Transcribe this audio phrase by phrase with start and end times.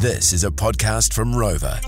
[0.00, 1.82] This is a podcast from Rova.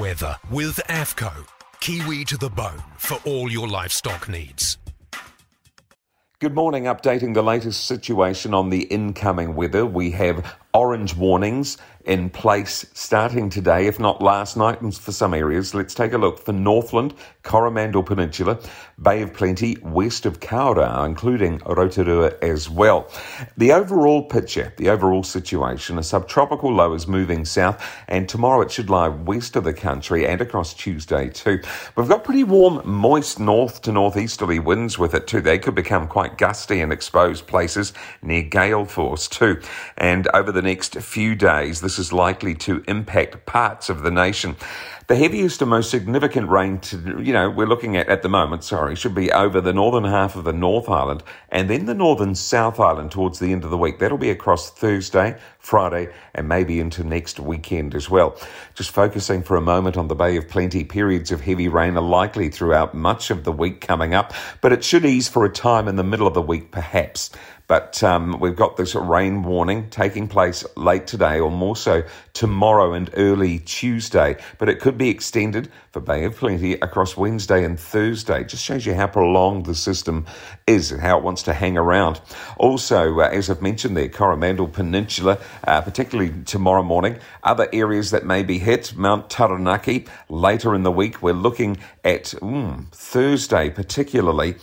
[0.00, 1.46] Weather with Affco.
[1.80, 4.78] Kiwi to the bone for all your livestock needs.
[6.38, 6.84] Good morning.
[6.84, 9.84] Updating the latest situation on the incoming weather.
[9.84, 15.32] We have orange warnings in place starting today, if not last night and for some
[15.32, 15.74] areas.
[15.74, 18.58] Let's take a look for Northland, Coromandel Peninsula,
[19.00, 23.08] Bay of Plenty, west of Kawerau, including Rotorua as well.
[23.56, 28.70] The overall picture, the overall situation, a subtropical low is moving south, and tomorrow it
[28.70, 31.60] should lie west of the country and across Tuesday too.
[31.96, 35.40] We've got pretty warm, moist north to northeasterly winds with it too.
[35.40, 39.60] They could become quite gusty in exposed places near gale force too.
[39.96, 44.56] And over the next few days, this is likely to impact parts of the nation.
[45.06, 48.64] The heaviest and most significant rain, to, you know, we're looking at at the moment,
[48.64, 52.34] sorry, should be over the northern half of the North Island and then the northern
[52.34, 53.98] South Island towards the end of the week.
[53.98, 58.34] That'll be across Thursday, Friday, and maybe into next weekend as well.
[58.74, 62.02] Just focusing for a moment on the Bay of Plenty, periods of heavy rain are
[62.02, 65.86] likely throughout much of the week coming up, but it should ease for a time
[65.86, 67.28] in the middle of the week, perhaps.
[67.66, 72.02] But um, we've got this rain warning taking place late today, or more so
[72.34, 74.36] tomorrow and early Tuesday.
[74.58, 78.44] But it could be extended for Bay of Plenty across Wednesday and Thursday.
[78.44, 80.26] Just shows you how prolonged the system
[80.66, 82.20] is and how it wants to hang around.
[82.56, 87.18] Also, uh, as I've mentioned there, Coromandel Peninsula, uh, particularly tomorrow morning.
[87.42, 91.22] Other areas that may be hit, Mount Taranaki later in the week.
[91.22, 94.56] We're looking at mm, Thursday, particularly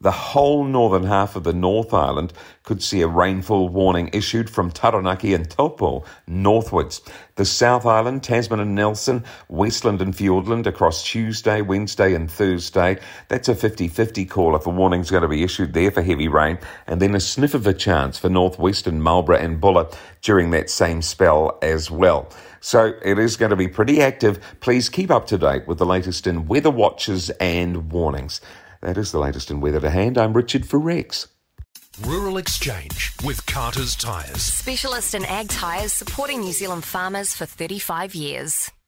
[0.00, 2.32] the whole northern half of the North Island
[2.64, 7.00] could see a rainfall warning issued from Taranaki and Taupo northwards.
[7.36, 12.98] The South Island, Tasman and Nelson, Westland and Fiordland across Tuesday, Wednesday and Thursday.
[13.28, 16.58] That's a 50-50 call if a warning's going to be issued there for heavy rain.
[16.86, 19.88] And then a sniff of a chance for northwestern Marlborough and Buller
[20.22, 22.28] during that same spell as well.
[22.60, 24.40] So it is going to be pretty active.
[24.60, 28.40] Please keep up to date with the latest in weather watches and warnings.
[28.84, 30.18] That is the latest in weather to hand.
[30.18, 31.28] I'm Richard for Rex.
[32.02, 34.42] Rural Exchange with Carter's Tyres.
[34.42, 38.70] Specialist in ag tyres supporting New Zealand farmers for 35 years.